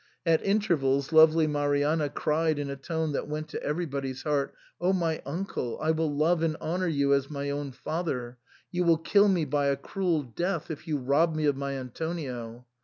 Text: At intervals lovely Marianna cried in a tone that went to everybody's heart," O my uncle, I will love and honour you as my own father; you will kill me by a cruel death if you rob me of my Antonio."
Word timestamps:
At 0.25 0.41
intervals 0.43 1.11
lovely 1.13 1.45
Marianna 1.45 2.09
cried 2.09 2.57
in 2.57 2.71
a 2.71 2.75
tone 2.75 3.11
that 3.11 3.27
went 3.27 3.49
to 3.49 3.61
everybody's 3.61 4.23
heart," 4.23 4.55
O 4.81 4.93
my 4.93 5.21
uncle, 5.27 5.77
I 5.79 5.91
will 5.91 6.11
love 6.11 6.41
and 6.41 6.55
honour 6.57 6.87
you 6.87 7.13
as 7.13 7.29
my 7.29 7.51
own 7.51 7.71
father; 7.71 8.39
you 8.71 8.83
will 8.83 8.97
kill 8.97 9.27
me 9.27 9.45
by 9.45 9.67
a 9.67 9.77
cruel 9.77 10.23
death 10.23 10.71
if 10.71 10.87
you 10.87 10.97
rob 10.97 11.35
me 11.35 11.45
of 11.45 11.55
my 11.55 11.73
Antonio." 11.73 12.65